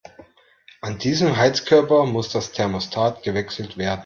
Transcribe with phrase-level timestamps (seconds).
[0.81, 3.99] An diesem Heizkörper muss das Thermostat gewechselt werden.